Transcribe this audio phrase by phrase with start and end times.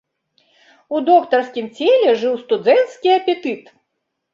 [0.95, 3.77] У доктарскім целе жыў студэнцкі апетыт.